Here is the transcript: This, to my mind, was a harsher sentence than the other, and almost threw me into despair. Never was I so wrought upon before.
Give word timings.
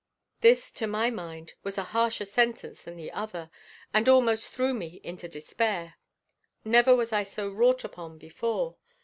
This, 0.39 0.71
to 0.71 0.87
my 0.87 1.11
mind, 1.11 1.53
was 1.61 1.77
a 1.77 1.83
harsher 1.93 2.25
sentence 2.25 2.81
than 2.81 2.95
the 2.95 3.11
other, 3.11 3.51
and 3.93 4.09
almost 4.09 4.49
threw 4.49 4.73
me 4.73 4.99
into 5.03 5.27
despair. 5.29 5.93
Never 6.65 6.95
was 6.95 7.13
I 7.13 7.21
so 7.21 7.47
wrought 7.51 7.83
upon 7.83 8.17
before. 8.17 8.77